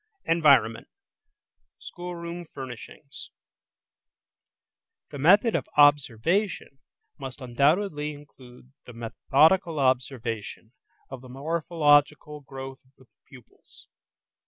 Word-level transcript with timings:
ENVIRONMENT: 0.25 0.87
SCHOOLROOM 1.77 2.45
FURNISHINGS 2.55 3.29
The 5.11 5.19
method 5.19 5.53
of 5.55 5.69
observation 5.77 6.79
must 7.19 7.39
undoubtedly 7.39 8.13
include 8.13 8.71
the 8.87 8.93
methodical 8.93 9.77
observation 9.79 10.71
of 11.11 11.21
the 11.21 11.29
morphological 11.29 12.41
growth 12.41 12.79
of 12.83 12.93
the 12.97 13.05
pupils. 13.29 13.85